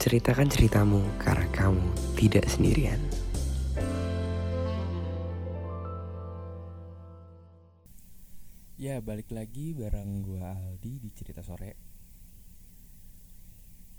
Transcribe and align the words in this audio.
Ceritakan 0.00 0.48
ceritamu 0.48 1.04
karena 1.20 1.44
kamu 1.52 1.92
tidak 2.16 2.48
sendirian. 2.48 2.96
Ya, 8.80 8.96
balik 9.04 9.28
lagi 9.28 9.76
bareng 9.76 10.24
gua 10.24 10.56
Aldi 10.56 11.04
di 11.04 11.12
Cerita 11.12 11.44
Sore. 11.44 11.76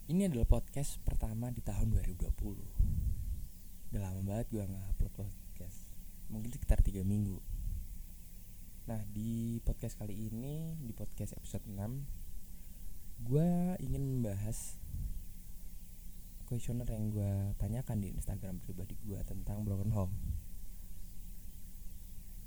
Ini 0.10 0.26
adalah 0.26 0.50
podcast 0.50 0.98
pertama 1.06 1.54
di 1.54 1.62
tahun 1.62 1.94
2020. 1.94 3.94
Udah 3.94 4.02
lama 4.02 4.26
banget 4.26 4.58
gua 4.58 4.66
nggak 4.66 4.98
upload 4.98 5.14
podcast. 5.22 5.86
Mungkin 6.34 6.50
sekitar 6.50 6.82
3 6.82 7.06
minggu. 7.06 7.38
Nah, 8.90 9.06
di 9.06 9.62
podcast 9.62 10.02
kali 10.02 10.34
ini, 10.34 10.82
di 10.82 10.98
podcast 10.98 11.38
episode 11.38 11.70
6, 11.70 13.22
gua 13.22 13.78
ingin 13.78 14.02
membahas 14.02 14.80
kuesioner 16.52 16.84
yang 16.91 17.16
gua 17.16 17.55
tanyakan 17.55 18.04
di 18.04 18.12
Instagram 18.12 18.59
pribadi 18.59 19.00
gua 19.08 19.23
tentang 19.23 19.64
broken 19.64 19.88
home. 19.96 20.12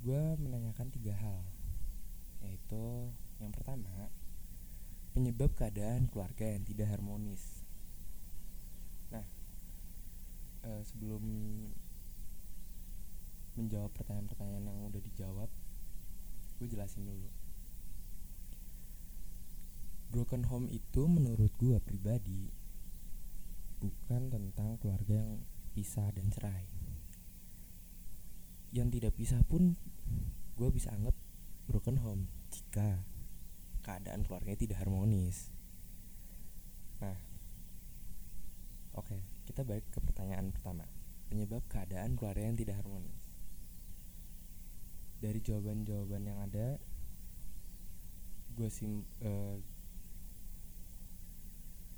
Gua 0.05 0.37
menanyakan 0.37 0.93
tiga 0.93 1.17
hal 1.17 1.41
yaitu 2.45 3.09
yang 3.41 3.49
pertama 3.49 4.13
penyebab 5.17 5.57
keadaan 5.57 6.05
keluarga 6.13 6.45
yang 6.45 6.61
tidak 6.69 6.93
harmonis 6.93 7.65
nah 9.09 9.25
e, 10.61 10.71
sebelum 10.85 11.25
menjawab 13.57 13.97
pertanyaan-pertanyaan 13.97 14.69
yang 14.69 14.81
udah 14.85 15.01
dijawab 15.01 15.49
gue 16.61 16.67
jelasin 16.69 17.09
dulu 17.09 17.33
broken 20.13 20.45
home 20.53 20.69
itu 20.69 21.09
menurut 21.09 21.51
gue 21.57 21.81
pribadi 21.81 22.53
bukan 23.93 24.33
tentang 24.33 24.81
keluarga 24.81 25.21
yang 25.21 25.45
pisah 25.77 26.09
dan 26.15 26.31
cerai 26.33 26.65
yang 28.75 28.91
tidak 28.91 29.15
pisah 29.15 29.39
pun 29.47 29.79
gue 30.59 30.69
bisa 30.75 30.91
anggap 30.91 31.15
broken 31.71 32.03
home 32.03 32.27
jika 32.51 33.07
keadaan 33.87 34.27
keluarganya 34.27 34.59
tidak 34.59 34.83
harmonis. 34.83 35.55
Nah, 36.99 37.15
oke, 38.99 39.07
okay, 39.07 39.21
kita 39.47 39.63
balik 39.63 39.87
ke 39.95 40.03
pertanyaan 40.03 40.51
pertama. 40.51 40.91
Penyebab 41.31 41.63
keadaan 41.71 42.19
keluarga 42.19 42.51
yang 42.51 42.59
tidak 42.59 42.83
harmonis. 42.83 43.23
Dari 45.23 45.39
jawaban-jawaban 45.39 46.23
yang 46.27 46.39
ada, 46.43 46.83
gue 48.59 48.69
sim, 48.75 49.07
uh, 49.23 49.55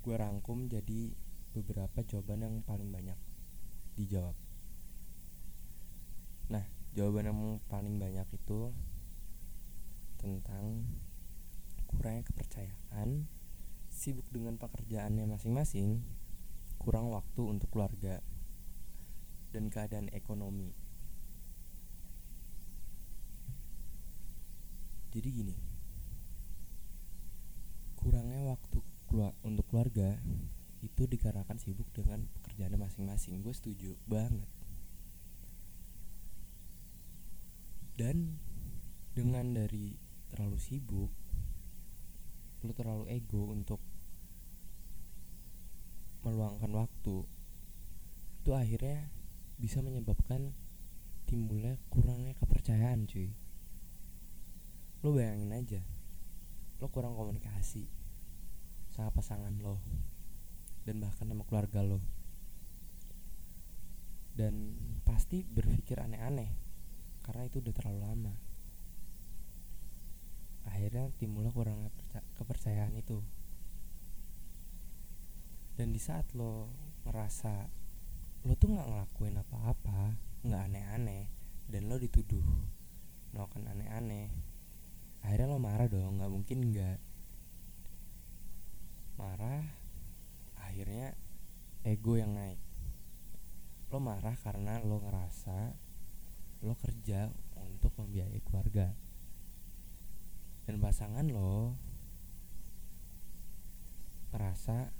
gue 0.05 0.15
rangkum 0.15 0.69
jadi 0.69 1.11
beberapa 1.55 2.03
jawaban 2.03 2.43
yang 2.43 2.55
paling 2.65 2.89
banyak 2.91 3.17
dijawab. 3.97 4.35
Nah, 6.47 6.63
jawaban 6.95 7.27
yang 7.27 7.39
paling 7.67 7.99
banyak 7.99 8.27
itu 8.33 8.71
tentang 10.17 10.87
kurangnya 11.87 12.23
kepercayaan, 12.27 13.29
sibuk 13.87 14.27
dengan 14.29 14.59
pekerjaannya 14.59 15.25
masing-masing, 15.27 16.03
kurang 16.77 17.09
waktu 17.11 17.41
untuk 17.41 17.71
keluarga, 17.73 18.21
dan 19.55 19.71
keadaan 19.71 20.11
ekonomi. 20.13 20.75
Jadi 25.09 25.27
gini, 25.33 25.55
kurangnya 27.97 28.53
waktu 28.53 28.79
untuk 29.41 29.65
keluarga 29.71 30.19
itu 30.87 31.03
dikarenakan 31.03 31.59
sibuk 31.59 31.91
dengan 31.91 32.23
pekerjaannya 32.39 32.79
masing-masing. 32.79 33.43
Gue 33.43 33.51
setuju 33.51 33.99
banget. 34.07 34.47
Dan 37.99 38.39
dengan 39.11 39.51
dari 39.51 39.97
terlalu 40.29 40.61
sibuk 40.61 41.11
lu 42.65 42.73
terlalu 42.73 43.09
ego 43.09 43.53
untuk 43.53 43.81
meluangkan 46.25 46.69
waktu 46.73 47.25
itu 48.41 48.51
akhirnya 48.53 49.09
bisa 49.57 49.81
menyebabkan 49.81 50.53
timbulnya 51.25 51.81
kurangnya 51.89 52.33
kepercayaan 52.37 53.09
cuy 53.09 53.33
lo 55.05 55.13
bayangin 55.13 55.53
aja 55.53 55.81
lo 56.81 56.89
kurang 56.89 57.13
komunikasi 57.17 57.89
sama 58.93 59.13
pasangan 59.13 59.53
lo 59.61 59.81
dan 60.87 61.03
bahkan 61.03 61.27
sama 61.27 61.43
keluarga 61.43 61.83
lo. 61.83 61.99
Dan 64.31 64.79
pasti 65.03 65.43
berpikir 65.43 65.99
aneh-aneh 65.99 66.55
karena 67.27 67.43
itu 67.43 67.59
udah 67.59 67.73
terlalu 67.75 67.99
lama. 68.07 68.33
Akhirnya 70.63 71.11
timbullah 71.19 71.51
kurang 71.51 71.91
kepercayaan 72.39 72.95
itu. 72.95 73.19
Dan 75.75 75.91
di 75.91 75.99
saat 75.99 76.31
lo 76.31 76.71
ngerasa 77.03 77.67
lo 78.47 78.55
tuh 78.55 78.71
nggak 78.71 78.87
ngelakuin 78.87 79.35
apa-apa 79.43 80.15
nggak 80.47 80.63
aneh-aneh 80.71 81.27
dan 81.67 81.91
lo 81.91 81.99
dituduh 81.99 82.47
melakukan 83.35 83.67
aneh-aneh 83.67 84.31
akhirnya 85.19 85.51
lo 85.51 85.59
marah 85.59 85.91
dong 85.91 86.15
nggak 86.15 86.31
mungkin 86.31 86.59
nggak. 86.71 86.99
Marah 89.19 89.65
ego 91.83 92.17
yang 92.17 92.33
naik. 92.33 92.57
Lo 93.93 94.01
marah 94.01 94.35
karena 94.39 94.81
lo 94.81 95.03
ngerasa 95.03 95.75
lo 96.65 96.73
kerja 96.73 97.29
untuk 97.57 97.93
membiayai 98.01 98.41
keluarga. 98.41 98.95
Dan 100.65 100.81
pasangan 100.81 101.27
lo 101.29 101.77
ngerasa 104.33 104.91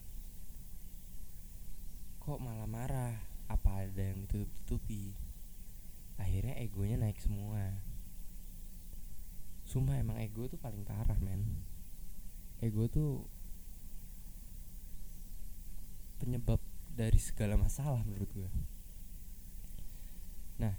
kok 2.21 2.39
malah 2.43 2.67
marah? 2.67 3.15
Apa 3.47 3.87
ada 3.87 4.03
yang 4.11 4.27
ditutup-tutupi? 4.27 5.15
Akhirnya 6.19 6.59
egonya 6.59 6.99
naik 6.99 7.15
semua. 7.23 7.79
Sumpah 9.63 9.95
emang 9.99 10.19
ego 10.19 10.51
tuh 10.51 10.59
paling 10.59 10.83
parah 10.83 11.15
men. 11.23 11.43
Ego 12.59 12.91
tuh 12.91 13.23
penyebab 16.19 16.59
dari 16.97 17.21
segala 17.21 17.53
masalah 17.61 18.01
menurut 18.01 18.29
gue 18.33 18.49
nah 20.57 20.73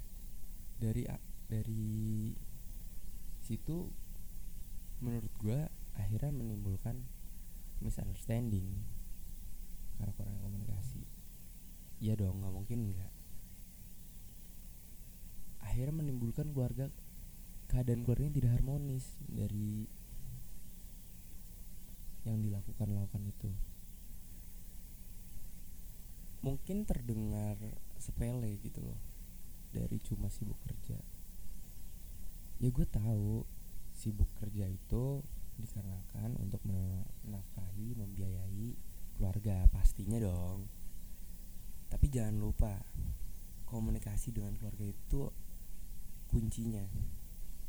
dari 0.82 1.06
dari 1.46 2.34
situ 3.40 3.88
menurut 4.98 5.32
gue 5.40 5.58
akhirnya 5.96 6.30
menimbulkan 6.30 7.00
misunderstanding. 7.82 8.66
Karena 9.98 10.14
kurang 10.14 10.38
komunikasi. 10.42 11.02
Iya 11.98 12.14
dong 12.14 12.42
nggak 12.42 12.54
mungkin 12.54 12.78
nggak. 12.94 13.12
Akhirnya 15.66 15.94
menimbulkan 15.94 16.54
keluarga 16.54 16.90
keadaan 17.68 18.06
keluarganya 18.06 18.38
tidak 18.38 18.52
harmonis 18.58 19.18
dari 19.28 19.84
yang 22.24 22.40
dilakukan 22.40 22.88
lakukan 22.92 23.22
itu 23.28 23.50
mungkin 26.48 26.88
terdengar 26.88 27.60
sepele 28.00 28.56
gitu 28.64 28.80
loh 28.80 28.96
dari 29.68 30.00
cuma 30.00 30.32
sibuk 30.32 30.56
kerja 30.64 30.96
ya 32.58 32.68
gue 32.72 32.86
tahu 32.88 33.44
sibuk 33.92 34.30
kerja 34.40 34.64
itu 34.70 35.20
dikarenakan 35.58 36.38
untuk 36.38 36.62
menafkahi, 36.62 37.98
membiayai 37.98 38.78
keluarga 39.18 39.66
pastinya 39.74 40.22
dong. 40.22 40.70
Tapi 41.90 42.06
jangan 42.06 42.38
lupa 42.38 42.78
komunikasi 43.66 44.30
dengan 44.30 44.54
keluarga 44.54 44.86
itu 44.86 45.34
kuncinya 46.30 46.86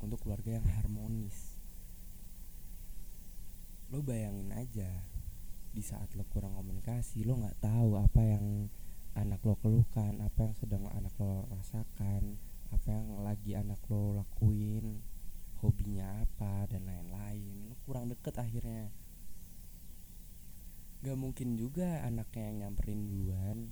untuk 0.05 0.21
keluarga 0.21 0.61
yang 0.61 0.67
harmonis. 0.69 1.57
Lo 3.89 4.05
bayangin 4.05 4.53
aja 4.53 5.01
di 5.69 5.83
saat 5.85 6.13
lo 6.17 6.25
kurang 6.27 6.57
komunikasi, 6.57 7.21
lo 7.23 7.37
nggak 7.37 7.61
tahu 7.61 7.99
apa 7.99 8.21
yang 8.25 8.67
anak 9.17 9.41
lo 9.45 9.57
keluhkan, 9.59 10.17
apa 10.21 10.49
yang 10.49 10.55
sedang 10.57 10.85
anak 10.89 11.13
lo 11.21 11.45
rasakan, 11.49 12.37
apa 12.69 12.87
yang 12.89 13.21
lagi 13.21 13.57
anak 13.57 13.81
lo 13.89 14.17
lakuin, 14.17 15.01
hobinya 15.59 16.23
apa 16.23 16.69
dan 16.71 16.87
lain-lain. 16.87 17.75
Kurang 17.83 18.07
deket 18.07 18.35
akhirnya. 18.39 18.89
Gak 20.99 21.15
mungkin 21.15 21.55
juga 21.55 22.03
anaknya 22.03 22.43
yang 22.51 22.57
nyamperin 22.67 23.07
duluan. 23.07 23.71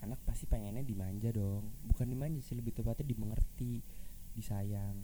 Anak 0.00 0.22
pasti 0.24 0.48
pengennya 0.48 0.80
dimanja 0.86 1.28
dong. 1.34 1.68
Bukan 1.84 2.08
dimanja 2.08 2.40
sih 2.40 2.56
lebih 2.56 2.72
tepatnya 2.72 3.04
dimengerti 3.04 3.84
disayang. 4.32 4.96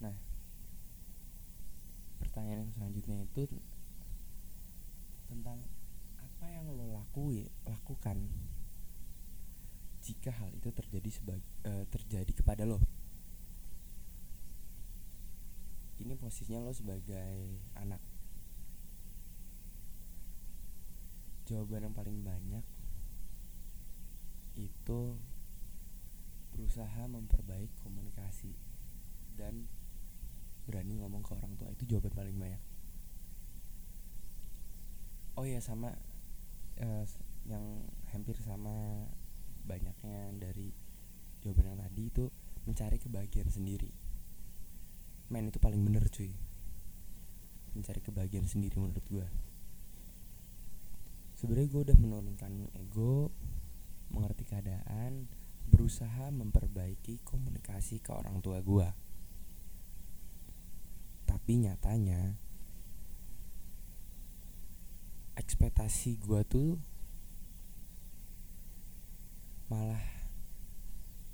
Nah 0.00 0.29
pertanyaan 2.30 2.62
yang 2.62 2.72
selanjutnya 2.78 3.26
itu 3.26 3.50
tentang 5.26 5.58
lakuin 7.10 7.50
lakukan 7.66 8.16
jika 10.00 10.32
hal 10.32 10.48
itu 10.54 10.70
terjadi 10.72 11.10
sebagai 11.10 11.44
uh, 11.66 11.84
terjadi 11.90 12.32
kepada 12.32 12.62
lo. 12.64 12.78
Ini 16.00 16.16
posisinya 16.16 16.64
lo 16.64 16.72
sebagai 16.72 17.60
anak. 17.76 18.00
Jawaban 21.44 21.90
yang 21.90 21.94
paling 21.98 22.22
banyak 22.24 22.64
itu 24.54 25.18
berusaha 26.54 27.10
memperbaiki 27.10 27.74
komunikasi 27.84 28.54
dan 29.34 29.68
berani 30.70 30.94
ngomong 31.02 31.26
ke 31.26 31.34
orang 31.34 31.58
tua 31.58 31.74
itu 31.74 31.82
jawaban 31.90 32.14
paling 32.14 32.36
banyak. 32.38 32.62
Oh 35.34 35.42
ya 35.42 35.58
sama 35.58 35.90
uh, 36.78 37.04
yang 37.50 37.90
hampir 38.14 38.38
sama 38.38 39.06
banyaknya 39.66 40.30
dari 40.38 40.70
jawaban 41.42 41.74
yang 41.74 41.78
tadi 41.82 42.02
itu 42.06 42.30
mencari 42.70 43.02
kebahagiaan 43.02 43.50
sendiri. 43.50 43.90
Main 45.34 45.50
itu 45.50 45.58
paling 45.58 45.82
bener 45.82 46.06
cuy. 46.06 46.30
Mencari 47.74 47.98
kebahagiaan 47.98 48.46
sendiri 48.46 48.78
menurut 48.78 49.02
gue 49.10 49.50
sebenarnya 51.40 51.72
gue 51.72 51.82
udah 51.88 51.96
menurunkan 51.96 52.52
ego 52.76 53.32
mengerti 54.12 54.44
keadaan 54.44 55.24
berusaha 55.72 56.28
memperbaiki 56.28 57.24
komunikasi 57.24 58.04
ke 58.04 58.12
orang 58.12 58.44
tua 58.44 58.60
gue 58.60 58.84
tapi 61.50 61.66
nyatanya 61.66 62.38
ekspektasi 65.34 66.22
gue 66.22 66.46
tuh 66.46 66.78
malah 69.66 69.98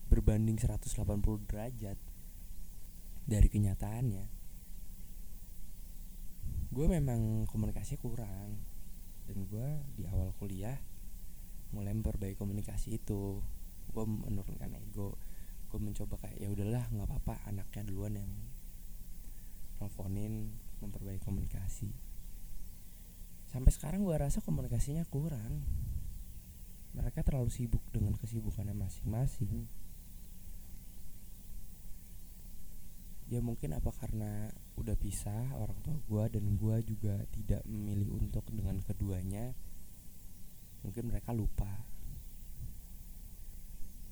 berbanding 0.09 0.57
180 0.57 0.89
derajat 1.45 2.01
dari 3.29 3.49
kenyataannya. 3.53 4.25
Gue 6.73 6.87
memang 6.89 7.45
komunikasi 7.45 8.01
kurang 8.01 8.57
dan 9.29 9.45
gue 9.45 9.69
di 10.01 10.09
awal 10.09 10.33
kuliah 10.41 10.81
mulai 11.77 11.93
memperbaiki 11.93 12.41
komunikasi 12.41 13.05
itu. 13.05 13.45
Gue 13.93 14.05
menurunkan 14.09 14.81
ego 14.81 15.21
gue 15.69 15.77
mencoba 15.77 16.17
kayak 16.25 16.41
ya 16.41 16.49
udahlah 16.49 16.89
nggak 16.89 17.05
apa-apa 17.05 17.53
anaknya 17.53 17.85
duluan 17.85 18.17
yang 18.17 18.33
nelfonin 19.81 20.53
memperbaiki 20.81 21.25
komunikasi. 21.25 21.91
Sampai 23.47 23.73
sekarang 23.73 24.05
gue 24.05 24.17
rasa 24.17 24.43
komunikasinya 24.43 25.07
kurang. 25.09 25.65
Mereka 26.97 27.23
terlalu 27.23 27.53
sibuk 27.53 27.85
dengan 27.93 28.17
kesibukannya 28.17 28.73
masing-masing. 28.73 29.69
Ya 33.27 33.43
mungkin 33.43 33.75
apa 33.75 33.91
karena 33.91 34.49
udah 34.79 34.95
pisah 34.95 35.57
orang 35.59 35.77
tua 35.83 35.99
gue 35.99 36.39
dan 36.39 36.45
gue 36.55 36.77
juga 36.87 37.17
tidak 37.35 37.67
memilih 37.67 38.15
untuk 38.15 38.47
dengan 38.55 38.79
keduanya 38.85 39.51
mungkin 40.87 41.11
mereka 41.11 41.35
lupa. 41.35 41.83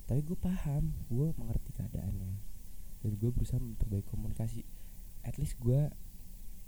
Tapi 0.05 0.21
gue 0.21 0.37
paham 0.37 0.93
gue 1.09 1.27
mengerti 1.39 1.69
keadaannya. 1.73 2.33
Dan 3.01 3.11
gue 3.21 3.29
berusaha 3.29 3.61
memperbaiki 3.61 4.09
komunikasi 4.09 4.65
at 5.25 5.41
least 5.41 5.57
gue 5.57 5.89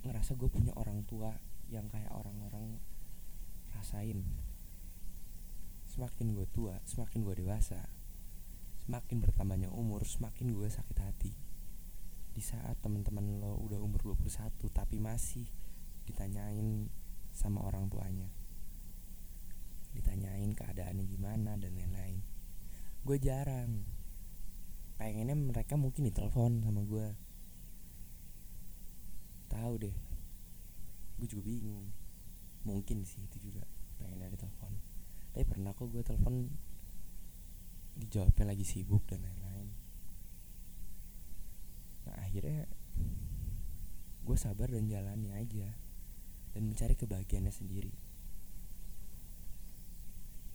ngerasa 0.02 0.34
gue 0.34 0.50
punya 0.50 0.74
orang 0.74 1.06
tua 1.06 1.30
yang 1.70 1.86
kayak 1.86 2.10
orang-orang 2.10 2.82
rasain. 3.72 4.26
Semakin 5.86 6.34
gue 6.34 6.46
tua 6.50 6.82
semakin 6.84 7.22
gue 7.22 7.34
dewasa 7.38 7.80
semakin 8.88 9.20
bertambahnya 9.20 9.68
umur 9.68 10.02
semakin 10.02 10.50
gue 10.56 10.66
sakit 10.66 10.98
hati. 10.98 11.32
Di 12.32 12.42
saat 12.42 12.80
teman-teman 12.80 13.36
lo 13.36 13.60
udah 13.62 13.78
umur 13.78 14.16
21 14.16 14.48
tapi 14.72 14.96
masih 14.96 15.44
ditanyain 16.08 16.88
sama 17.30 17.62
orang 17.68 17.86
tuanya. 17.92 18.32
Ditanyain 19.92 20.50
keadaannya 20.56 21.04
gimana 21.04 21.60
dan 21.60 21.76
lain-lain. 21.76 22.24
Gue 23.04 23.20
jarang. 23.20 23.84
Pengennya 24.96 25.36
mereka 25.36 25.76
mungkin 25.76 26.08
ditelepon 26.08 26.64
sama 26.64 26.82
gue 26.82 27.27
tahu 29.48 29.72
deh. 29.80 29.96
Gue 31.18 31.26
juga 31.26 31.42
bingung. 31.48 31.88
Mungkin 32.62 33.02
sih 33.08 33.24
itu 33.24 33.50
juga 33.50 33.64
pengen 33.98 34.22
ada 34.22 34.36
telepon. 34.36 34.72
Tapi 35.32 35.44
pernah 35.48 35.72
kok 35.74 35.88
gue 35.90 36.04
telepon 36.04 36.48
dijawabnya 37.98 38.54
lagi 38.54 38.62
sibuk 38.62 39.02
dan 39.10 39.26
lain-lain. 39.26 39.68
Nah 42.06 42.16
akhirnya 42.22 42.70
gue 44.22 44.36
sabar 44.38 44.70
dan 44.70 44.86
jalani 44.86 45.34
aja 45.34 45.72
dan 46.54 46.62
mencari 46.68 46.94
kebahagiaannya 46.94 47.52
sendiri. 47.52 47.92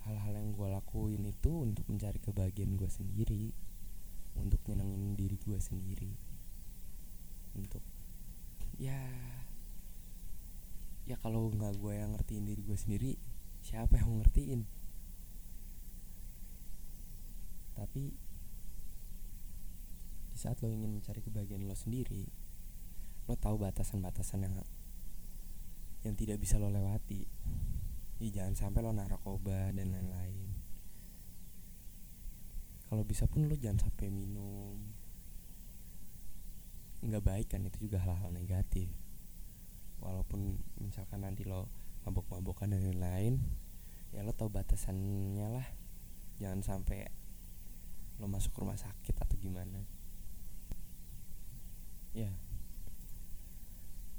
Hal-hal 0.03 0.35
yang 0.35 0.51
gue 0.51 0.67
lakuin 0.67 1.23
itu 1.23 1.51
untuk 1.63 1.87
mencari 1.87 2.19
kebahagiaan 2.19 2.75
gue 2.75 2.91
sendiri 2.91 3.55
untuk 4.35 4.59
nyenengin 4.67 5.15
diri 5.15 5.37
gue 5.39 5.59
sendiri 5.61 6.11
untuk 7.53 7.85
ya. 8.83 8.99
Ya 11.07 11.15
kalau 11.19 11.51
nggak 11.51 11.79
gue 11.79 11.93
yang 11.95 12.15
ngertiin 12.15 12.47
diri 12.47 12.61
gue 12.63 12.75
sendiri 12.75 13.11
siapa 13.63 13.95
yang 13.99 14.11
mau 14.11 14.19
ngertiin? 14.23 14.67
Tapi 17.79 18.03
di 20.33 20.37
saat 20.37 20.59
lo 20.59 20.67
ingin 20.67 20.91
mencari 20.91 21.21
kebahagiaan 21.23 21.63
lo 21.69 21.77
sendiri 21.77 22.25
lo 23.29 23.39
tahu 23.39 23.61
batasan-batasan 23.61 24.43
yang 24.43 24.55
yang 26.03 26.15
tidak 26.19 26.43
bisa 26.43 26.59
lo 26.59 26.67
lewati. 26.67 27.23
Ya 28.19 28.43
jangan 28.43 28.55
sampai 28.55 28.83
lo 28.83 28.91
narkoba 28.91 29.71
dan 29.71 29.95
lain-lain. 29.95 30.51
Kalau 32.91 33.03
bisa 33.07 33.25
pun 33.31 33.47
lo 33.47 33.55
jangan 33.55 33.87
sampai 33.87 34.11
minum 34.11 34.92
nggak 37.03 37.23
baik 37.23 37.47
kan 37.51 37.67
itu 37.67 37.91
juga 37.91 37.99
hal-hal 37.99 38.31
negatif. 38.31 38.87
Walaupun 39.99 40.59
misalkan 40.79 41.23
nanti 41.27 41.43
lo 41.43 41.67
mabok-mabokan 42.03 42.75
dan 42.75 42.83
lain-lain 42.83 43.39
ya 44.15 44.23
lo 44.23 44.31
tau 44.31 44.47
batasannya 44.47 45.47
lah. 45.51 45.67
Jangan 46.39 46.63
sampai 46.63 47.07
lo 48.21 48.27
masuk 48.31 48.55
rumah 48.55 48.79
sakit 48.79 49.15
atau 49.19 49.35
gimana. 49.35 49.83
Ya. 52.13 52.31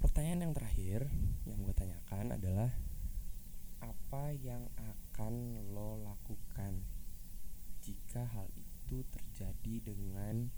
Pertanyaan 0.02 0.50
yang 0.50 0.54
terakhir 0.54 1.08
yang 1.48 1.64
gue 1.64 1.72
tanyakan 1.72 2.36
adalah 2.36 2.70
apa 3.80 4.34
yang 4.36 4.68
akan 4.76 5.62
lo 5.72 6.00
lakukan 6.04 6.84
jika 7.84 8.24
hal 8.24 8.48
itu 8.56 9.04
terjadi 9.12 9.92
dengan 9.92 10.48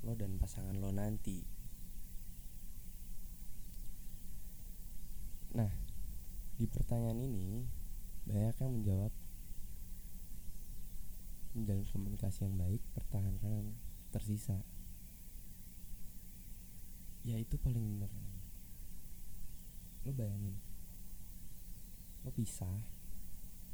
lo 0.00 0.16
dan 0.16 0.40
pasangan 0.40 0.76
lo 0.80 0.88
nanti 0.92 1.60
Nah, 5.50 5.66
di 6.54 6.66
pertanyaan 6.70 7.26
ini 7.26 7.66
banyak 8.22 8.54
yang 8.62 8.70
menjawab 8.70 9.12
menjalin 11.58 11.86
komunikasi 11.90 12.46
yang 12.46 12.54
baik, 12.54 12.78
pertahankan 12.94 13.50
yang 13.50 13.68
tersisa. 14.14 14.62
Ya 17.26 17.34
itu 17.34 17.58
paling 17.58 17.82
benar. 17.82 18.14
Lo 20.06 20.14
bayangin, 20.14 20.54
lo 22.22 22.30
pisah 22.30 22.86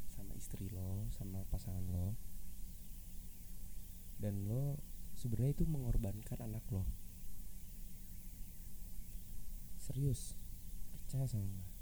sama 0.08 0.32
istri 0.32 0.72
lo, 0.72 1.12
sama 1.12 1.44
pasangan 1.52 1.84
lo, 1.92 2.16
dan 4.16 4.48
lo 4.48 4.80
sebenarnya 5.16 5.56
itu 5.56 5.64
mengorbankan 5.64 6.38
anak 6.44 6.62
lo. 6.68 6.84
Serius, 9.80 10.36
percaya 11.00 11.26
sama 11.26 11.48
gue 11.48 11.76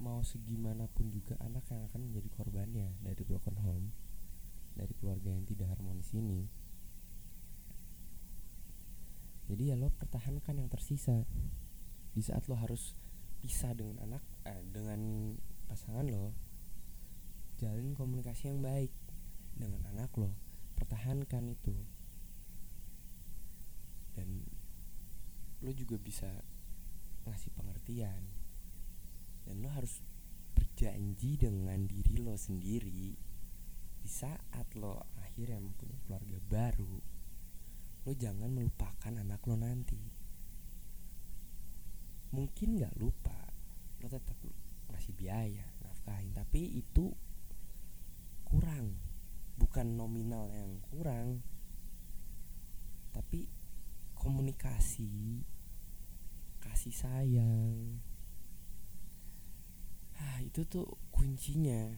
mau 0.00 0.24
segimanapun 0.24 1.12
juga 1.12 1.36
anak 1.44 1.68
yang 1.68 1.84
akan 1.92 2.08
menjadi 2.08 2.32
korbannya 2.32 2.96
dari 3.04 3.20
broken 3.20 3.60
home 3.60 3.92
dari 4.72 4.96
keluarga 4.96 5.28
yang 5.28 5.44
tidak 5.44 5.68
harmonis 5.76 6.08
ini. 6.16 6.48
Jadi 9.44 9.62
ya 9.68 9.76
lo 9.76 9.92
pertahankan 9.92 10.56
yang 10.56 10.72
tersisa. 10.72 11.28
Di 12.16 12.24
saat 12.24 12.48
lo 12.48 12.56
harus 12.56 12.96
pisah 13.44 13.76
dengan 13.76 14.00
anak 14.08 14.24
eh, 14.48 14.64
dengan 14.66 15.32
pasangan 15.68 16.08
lo 16.08 16.34
jalin 17.60 17.92
komunikasi 17.92 18.52
yang 18.52 18.60
baik 18.64 18.92
dengan 19.56 19.84
anak 19.92 20.12
lo 20.16 20.32
pertahankan 20.80 21.52
itu. 21.52 21.76
Dan 24.16 24.48
lo 25.60 25.70
juga 25.76 26.00
bisa 26.00 26.28
ngasih 27.28 27.52
pengertian. 27.52 28.24
Dan 29.44 29.60
lo 29.60 29.68
harus 29.68 30.00
janji 30.80 31.36
dengan 31.36 31.84
diri 31.84 32.24
lo 32.24 32.40
sendiri 32.40 33.12
di 34.00 34.08
saat 34.08 34.64
lo 34.80 35.12
akhirnya 35.20 35.60
mempunyai 35.60 36.00
keluarga 36.08 36.40
baru 36.48 36.96
lo 38.08 38.16
jangan 38.16 38.48
melupakan 38.48 39.12
anak 39.12 39.44
lo 39.44 39.60
nanti. 39.60 40.00
Mungkin 42.32 42.80
nggak 42.80 42.96
lupa 42.96 43.52
lo 44.00 44.08
tetap 44.08 44.40
ngasih 44.88 45.12
biaya 45.12 45.68
nafkahin 45.84 46.32
tapi 46.32 46.80
itu 46.80 47.12
kurang 48.48 48.96
bukan 49.60 49.92
nominal 49.92 50.48
yang 50.48 50.80
kurang 50.88 51.44
tapi 53.12 53.44
komunikasi 54.16 55.44
kasih 56.64 56.96
sayang. 56.96 58.00
Ah 60.16 60.40
itu 60.40 60.64
tuh 60.64 60.96
kuncinya. 61.12 61.92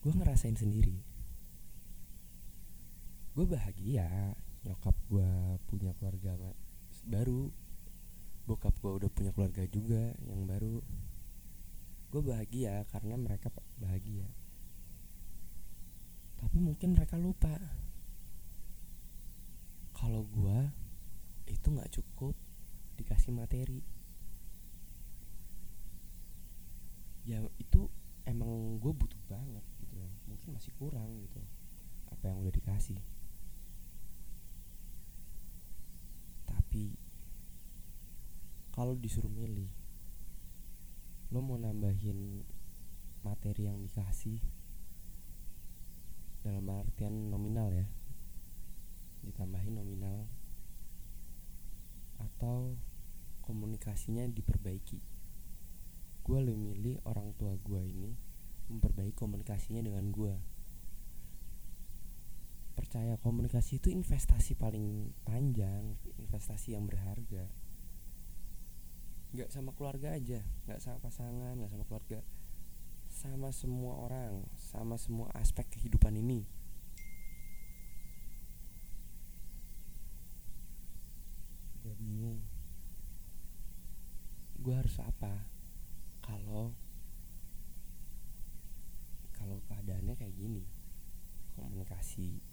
Gue 0.00 0.12
ngerasain 0.14 0.54
sendiri. 0.54 1.02
Gue 3.34 3.46
bahagia 3.46 4.34
nyokap 4.66 4.96
gue 5.08 5.30
punya 5.70 5.96
keluarga 5.96 6.36
baru 7.08 7.48
bokap 8.50 8.74
gue 8.82 8.90
udah 8.90 9.10
punya 9.14 9.30
keluarga 9.30 9.62
juga 9.70 10.10
yang 10.26 10.42
baru. 10.42 10.82
Gue 12.10 12.22
bahagia 12.26 12.82
karena 12.90 13.14
mereka 13.14 13.46
bahagia. 13.78 14.26
Tapi 16.34 16.58
mungkin 16.58 16.98
mereka 16.98 17.14
lupa. 17.14 17.54
Kalau 19.94 20.26
gue 20.26 20.58
itu 21.46 21.70
nggak 21.70 21.94
cukup 21.94 22.34
dikasih 22.98 23.30
materi. 23.30 23.86
Ya 27.22 27.38
itu 27.62 27.86
emang 28.26 28.82
gue 28.82 28.90
butuh 28.90 29.22
banget 29.30 29.62
gitu. 29.78 30.02
Mungkin 30.26 30.58
masih 30.58 30.74
kurang 30.74 31.22
gitu 31.22 31.38
apa 32.10 32.34
yang 32.34 32.42
udah 32.42 32.50
dikasih. 32.50 32.98
Tapi 36.50 37.09
kalau 38.70 38.94
disuruh 38.94 39.30
milih 39.30 39.68
lo 41.30 41.38
mau 41.42 41.54
nambahin 41.54 42.42
materi 43.22 43.70
yang 43.70 43.78
dikasih 43.78 44.42
dalam 46.42 46.66
artian 46.72 47.30
nominal 47.30 47.70
ya 47.70 47.86
ditambahin 49.22 49.76
nominal 49.76 50.26
atau 52.16 52.76
komunikasinya 53.44 54.24
diperbaiki. 54.28 55.00
Gue 56.24 56.38
lebih 56.40 56.60
milih 56.60 56.96
orang 57.04 57.36
tua 57.36 57.56
gue 57.60 57.82
ini 57.84 58.16
memperbaiki 58.70 59.18
komunikasinya 59.18 59.82
dengan 59.82 60.08
gue 60.14 60.34
percaya 62.80 63.20
komunikasi 63.20 63.76
itu 63.76 63.92
investasi 63.92 64.56
paling 64.56 65.12
panjang 65.26 66.00
investasi 66.16 66.72
yang 66.72 66.88
berharga 66.88 67.44
nggak 69.30 69.50
sama 69.54 69.70
keluarga 69.78 70.10
aja 70.18 70.42
nggak 70.66 70.82
sama 70.82 70.98
pasangan 70.98 71.54
nggak 71.54 71.72
sama 71.72 71.84
keluarga. 71.86 72.20
Sama 73.10 73.50
semua 73.50 73.94
orang 74.06 74.46
sama 74.54 74.94
semua 74.94 75.30
aspek 75.34 75.66
kehidupan 75.70 76.14
ini. 76.18 76.46
Gue 81.82 81.94
bingung. 81.98 82.38
Gue 84.60 84.74
harus 84.78 84.94
apa? 85.02 85.46
Kalau 86.22 86.74
kalau 89.40 89.56
keadaannya 89.66 90.14
kayak 90.20 90.36
gini 90.36 90.68
komunikasi 91.56 92.44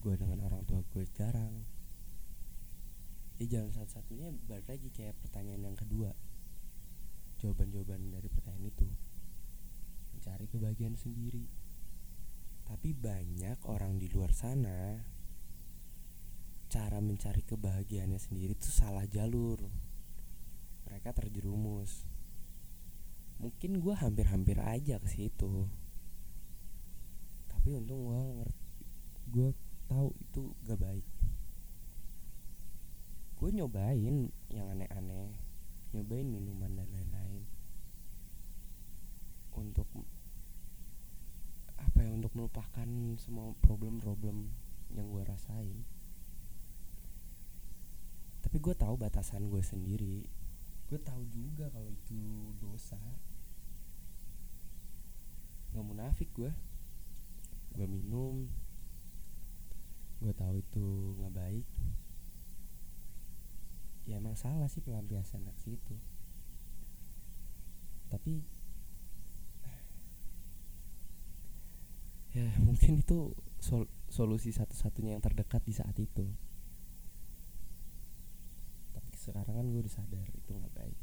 gue 0.00 0.14
dengan 0.16 0.40
orang 0.48 0.64
tua 0.64 0.80
gue 0.88 1.04
jarang 1.12 1.64
ya 3.38 3.58
jalan 3.58 3.74
satu-satunya 3.74 4.30
balik 4.46 4.70
lagi 4.70 4.88
kayak 4.94 5.18
pertanyaan 5.18 5.72
yang 5.72 5.78
kedua. 5.78 6.14
Jawaban-jawaban 7.42 8.14
dari 8.14 8.28
pertanyaan 8.30 8.70
itu. 8.70 8.88
Mencari 10.14 10.46
kebahagiaan 10.46 10.94
sendiri. 10.94 11.44
Tapi 12.64 12.96
banyak 12.96 13.58
orang 13.68 14.00
di 14.00 14.08
luar 14.08 14.32
sana 14.32 15.02
cara 16.74 16.98
mencari 16.98 17.38
kebahagiaannya 17.46 18.18
sendiri 18.18 18.58
itu 18.58 18.66
salah 18.66 19.06
jalur. 19.06 19.62
Mereka 20.90 21.14
terjerumus. 21.14 22.02
Mungkin 23.38 23.78
gue 23.78 23.94
hampir-hampir 23.94 24.58
aja 24.58 24.98
ke 24.98 25.06
situ. 25.10 25.70
Tapi 27.46 27.78
untung 27.78 28.10
gue 28.10 28.20
ngerti 28.42 28.64
gue 29.24 29.50
tahu 29.88 30.12
itu 30.20 30.42
gak 30.66 30.78
baik 30.78 31.06
gue 33.44 33.60
nyobain 33.60 34.32
yang 34.48 34.72
aneh-aneh 34.72 35.28
nyobain 35.92 36.24
minuman 36.24 36.80
dan 36.80 36.88
lain-lain. 36.88 37.44
Untuk 39.52 39.84
apa 41.76 42.00
ya 42.00 42.16
untuk 42.16 42.32
melupakan 42.32 42.88
semua 43.20 43.52
problem-problem 43.60 44.48
yang 44.96 45.12
gue 45.12 45.22
rasain. 45.28 45.84
Tapi 48.40 48.56
gue 48.64 48.72
tahu 48.72 48.96
batasan 48.96 49.52
gue 49.52 49.60
sendiri. 49.60 50.24
Gue 50.88 50.96
tahu 51.04 51.28
juga 51.28 51.68
kalau 51.68 51.92
itu 51.92 52.48
dosa. 52.64 52.96
Nggak 55.76 55.84
munafik 55.84 56.32
gue 56.32 56.48
gue 57.76 57.86
minum. 57.92 58.48
Gue 60.24 60.32
tahu 60.32 60.64
itu 60.64 61.12
nggak 61.20 61.34
baik 61.36 61.68
ya 64.04 64.20
emang 64.20 64.36
salah 64.36 64.68
sih 64.68 64.84
pelampiasan 64.84 65.48
aksi 65.48 65.80
itu 65.80 65.96
tapi 68.14 68.44
ya 72.34 72.50
mungkin 72.66 72.98
itu 73.02 73.32
sol 73.62 73.86
solusi 74.10 74.50
satu-satunya 74.50 75.16
yang 75.16 75.24
terdekat 75.24 75.62
di 75.64 75.74
saat 75.74 75.96
itu. 75.98 76.26
Tapi 78.94 79.14
sekarang 79.18 79.54
kan 79.54 79.66
gue 79.66 79.80
udah 79.80 79.94
sadar 79.94 80.26
itu 80.34 80.50
nggak 80.50 80.74
baik. 80.74 80.98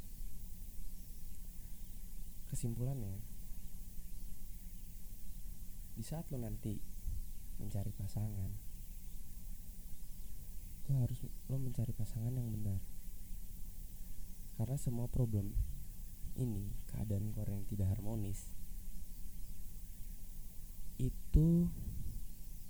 Kesimpulannya 2.51 3.19
di 5.95 6.03
saat 6.03 6.27
lo 6.31 6.39
nanti 6.39 6.79
mencari 7.59 7.91
pasangan 7.91 8.51
lo 10.91 10.97
harus 10.99 11.23
lo 11.47 11.55
mencari 11.55 11.95
pasangan 11.95 12.35
yang 12.35 12.51
benar 12.51 12.81
karena 14.61 14.77
semua 14.77 15.09
problem 15.09 15.57
ini 16.37 16.69
keadaan 16.93 17.33
keluarga 17.33 17.57
yang 17.57 17.65
tidak 17.65 17.97
harmonis 17.97 18.53
itu 21.01 21.65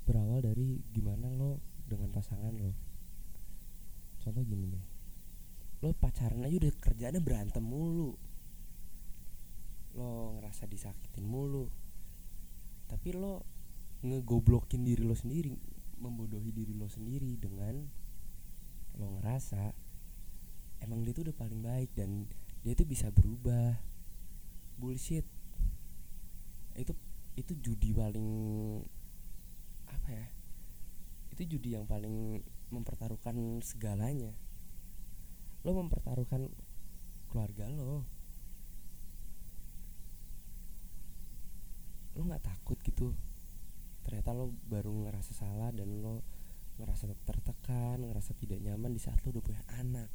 berawal 0.07 0.39
dari 0.39 0.79
gimana 0.95 1.27
lo 1.27 1.59
dengan 1.83 2.15
pasangan 2.15 2.55
lo. 2.55 2.71
Contoh 4.23 4.39
gini 4.47 4.71
deh. 4.71 4.85
Lo 5.83 5.91
pacaran 5.91 6.47
aja 6.47 6.63
udah 6.63 6.71
kerjaannya 6.79 7.19
berantem 7.19 7.59
mulu. 7.59 8.15
Lo 9.91 10.39
ngerasa 10.39 10.71
disakitin 10.71 11.27
mulu. 11.27 11.67
Tapi 12.87 13.11
lo 13.11 13.43
ngegoblokin 13.99 14.87
diri 14.87 15.03
lo 15.03 15.19
sendiri 15.19 15.51
membodohi 15.99 16.55
diri 16.55 16.71
lo 16.71 16.87
sendiri 16.87 17.35
dengan 17.35 17.83
lo 18.95 19.19
ngerasa 19.19 19.80
emang 20.81 21.05
dia 21.05 21.13
tuh 21.13 21.29
udah 21.29 21.37
paling 21.37 21.61
baik 21.61 21.93
dan 21.93 22.25
dia 22.65 22.73
tuh 22.73 22.85
bisa 22.85 23.09
berubah. 23.13 23.77
Bullshit. 24.77 25.25
Itu 26.73 26.97
itu 27.37 27.53
judi 27.57 27.95
paling 27.95 28.27
apa 29.87 30.09
ya 30.11 30.27
itu 31.31 31.57
judi 31.57 31.79
yang 31.79 31.87
paling 31.87 32.43
mempertaruhkan 32.69 33.61
segalanya. 33.63 34.35
Lo 35.63 35.77
mempertaruhkan 35.77 36.51
keluarga 37.31 37.71
lo. 37.71 38.03
Lo 42.17 42.21
nggak 42.27 42.43
takut 42.43 42.77
gitu. 42.83 43.15
Ternyata 44.03 44.35
lo 44.35 44.51
baru 44.67 45.07
ngerasa 45.07 45.31
salah 45.31 45.71
dan 45.71 45.87
lo 46.03 46.21
ngerasa 46.81 47.13
tertekan 47.27 48.01
ngerasa 48.01 48.33
tidak 48.33 48.57
nyaman 48.57 48.89
di 48.95 49.01
saat 49.01 49.21
lo 49.21 49.29
udah 49.29 49.43
punya 49.43 49.61
anak 49.77 50.09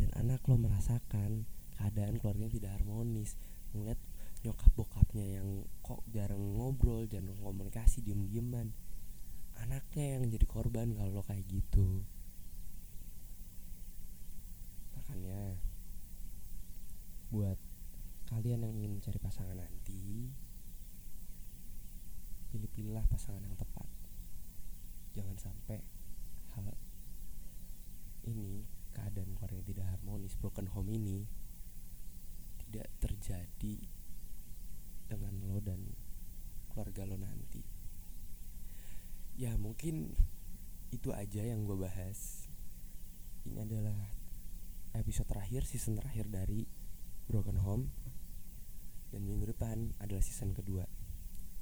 dan 0.00 0.10
anak 0.18 0.42
lo 0.50 0.58
merasakan 0.58 1.46
keadaan 1.78 2.18
keluarganya 2.18 2.52
tidak 2.54 2.72
harmonis. 2.80 3.38
Ngeliat 3.74 3.98
nyokap 4.44 4.70
bokapnya 4.76 5.40
yang 5.40 5.64
kok 5.80 6.04
jarang 6.12 6.40
ngobrol 6.40 7.08
jarang 7.08 7.32
komunikasi 7.40 8.04
diem 8.04 8.28
dieman 8.28 8.76
anaknya 9.56 10.18
yang 10.18 10.28
jadi 10.28 10.46
korban 10.46 10.92
kalau 10.92 11.20
lo 11.20 11.22
kayak 11.24 11.46
gitu. 11.46 12.02
Makanya 14.98 15.56
buat 17.30 17.58
kalian 18.28 18.66
yang 18.66 18.74
ingin 18.76 18.92
mencari 18.98 19.18
pasangan 19.18 19.56
nanti 19.58 20.28
pilih-pilihlah 22.50 23.06
pasangan 23.10 23.42
yang 23.42 23.56
tepat. 23.58 23.88
Jangan 25.14 25.36
sampai 25.38 25.80
hal 26.54 26.74
ini 28.26 28.66
keadaan 29.04 29.36
keluarga 29.36 29.60
tidak 29.60 29.86
harmonis 29.92 30.32
broken 30.40 30.72
home 30.72 30.88
ini 30.88 31.28
tidak 32.64 32.88
terjadi 33.04 33.76
dengan 35.04 35.44
lo 35.44 35.60
dan 35.60 35.92
keluarga 36.72 37.04
lo 37.04 37.20
nanti. 37.20 37.60
Ya 39.36 39.52
mungkin 39.60 40.16
itu 40.88 41.12
aja 41.12 41.44
yang 41.44 41.68
gue 41.68 41.76
bahas. 41.76 42.48
Ini 43.44 43.68
adalah 43.68 44.08
episode 44.96 45.28
terakhir 45.28 45.68
season 45.68 46.00
terakhir 46.00 46.32
dari 46.32 46.64
Broken 47.28 47.60
Home. 47.60 47.92
Dan 49.12 49.28
minggu 49.28 49.52
depan 49.52 49.92
adalah 50.00 50.24
season 50.24 50.56
kedua. 50.56 50.88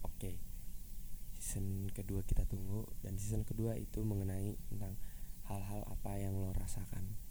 Oke 0.07 0.39
season 1.43 1.91
kedua 1.91 2.23
kita 2.23 2.47
tunggu. 2.47 2.87
Dan 3.03 3.19
season 3.19 3.43
kedua 3.43 3.75
itu 3.75 4.07
mengenai 4.07 4.55
tentang 4.71 4.95
hal-hal 5.51 5.83
apa 5.91 6.23
yang 6.23 6.39
lo 6.39 6.55
rasakan 6.55 7.22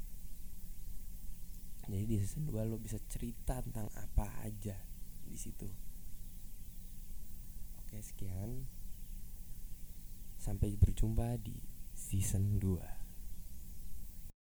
jadi 1.89 2.05
di 2.05 2.15
season 2.21 2.45
2 2.45 2.69
lo 2.69 2.77
bisa 2.77 3.01
cerita 3.09 3.57
tentang 3.63 3.89
apa 3.97 4.29
aja 4.45 4.77
di 5.25 5.37
situ. 5.37 5.65
Oke 7.81 7.97
sekian. 8.03 8.69
Sampai 10.41 10.73
berjumpa 10.77 11.37
di 11.41 11.57
season 11.93 12.57
2 12.57 13.00